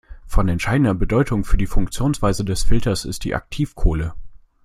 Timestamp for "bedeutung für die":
0.95-1.67